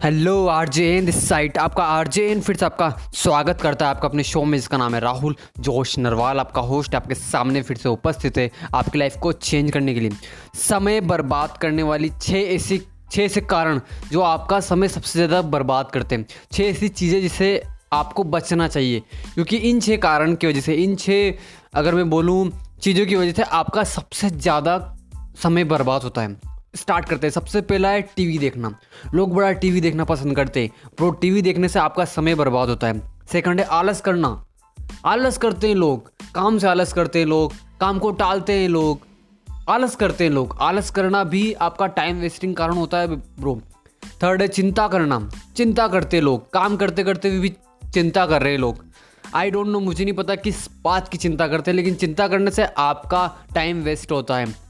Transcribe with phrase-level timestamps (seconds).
[0.00, 4.08] Hello RJ N this side आपका RJ N फिर से आपका स्वागत करता है आपका
[4.08, 7.88] अपने शो में, जिसका नाम है राहुल, जोश नरवाल, आपका होस्ट आपके सामने फिर से
[7.88, 10.10] उपस्थित है आपकी लाइफ को चेंज करने के लिए।
[10.58, 12.80] समय बर्बाद करने वाली छः ऐसी
[13.12, 13.80] छः ऐसे कारण
[14.12, 17.62] जो आपका समय सबसे ज़्यादा बर्बाद करते हैं। छः ऐसी चीज़ें जिसे
[17.92, 19.02] आपको बचना चाहिए,
[19.34, 21.32] क्योंकि इन छः कारण की वजह से, इन छः
[21.74, 22.50] अगर मैं बोलूँ,
[22.82, 24.78] चीज़ों की वजह से आपका सबसे ज़्यादा
[25.42, 28.74] समय बर्बाद होता है। स्टार्ट करते हैं। सबसे पहला है टीवी देखना।
[29.14, 32.86] लोग बड़ा टीवी देखना पसंद करते हैं। प्रो टीवी देखने से आपका समय बर्बाद होता
[32.86, 34.46] है। सेकंड है, आलस करना।
[35.06, 39.00] आलस करते हैं लोग। काम से आलस करते हैं लोग। काम को टालते हैं लोग।
[39.68, 43.62] आलस करते हैं लोग। आलस करना भी आपका टाइम वेस्टिंग कारण होता है ब्रो
[44.22, 47.56] थर्ड है, चिंता करना। चिंता करते लोग। काम करते करते भी
[47.94, 48.84] चिंता कर रहे हैं लोग।
[49.34, 52.50] आई डोंट नो मुझे नहीं पता किस बात की चिंता करते हैं, लेकिन चिंता करने
[52.50, 54.69] से आपका टाइम वेस्ट होता है।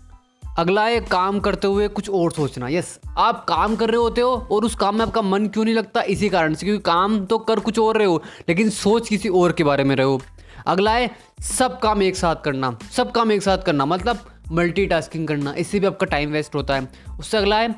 [0.60, 4.48] अगला है काम करते हुए कुछ और सोचना। यस आप काम कर रहे होते हो
[4.50, 6.02] और उस काम में आपका मन क्यों नहीं लगता?
[6.02, 9.52] इसी कारण से, क्योंकि काम तो कर कुछ और रहे हो, लेकिन सोच किसी और
[9.52, 10.20] के बारे में रहे हो।
[10.66, 14.18] अगला है, सब काम एक साथ करना। सब काम एक साथ करना मतलब
[14.52, 16.88] मल्टीटास्किंग करना। इससे भी आपका टाइम वेस्ट होता है।
[17.20, 17.74] उससे अगला है,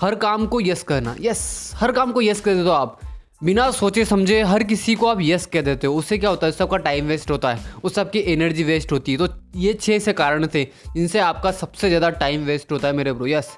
[0.00, 3.00] हर काम को यस करना यस हर काम को यस कर देते हो आप।
[3.42, 6.52] बिना सोचे समझे हर किसी को आप यस कह देते हो। उससे क्या होता है?
[6.52, 10.12] सबका टाइम वेस्ट होता है। उस सबकी एनर्जी वेस्ट होती है। तो ये छः से
[10.12, 13.50] कारण थे जिनसे आपका सबसे ज़्यादा टाइम वेस्ट होता है मेरे ब्रो यस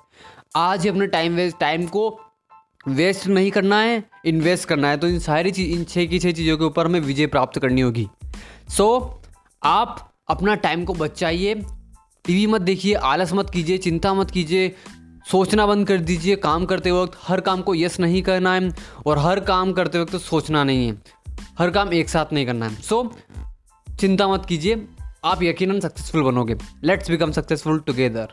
[0.57, 2.09] आज ही अपने टाइम वेस्ट टाइम को
[2.89, 6.33] वेस्ट नहीं करना है इन्वेस्ट करना है। तो इन सारी चीज़ इन छः की छः
[6.33, 8.09] चीज़ों के ऊपर हमें विजय प्राप्त करनी होगी।
[8.71, 9.31] सो so,
[9.62, 11.55] आप अपना टाइम को बचाइए।
[12.25, 14.75] टीवी मत देखिए आलस मत कीजिए चिंता मत कीजिए।
[15.30, 18.70] सोचना बंद कर दीजिए। काम करते वक्त हर काम को यस नहीं करना है
[19.06, 21.03] और हर काम करते वक्त सोचना नहीं है।
[21.58, 24.89] हर काम एक साथ नहीं करना है। सो so, चिंता मत कीजिए।
[25.25, 28.28] आप यकीनन सक्सेसफुल बनोगे। Let's become successful together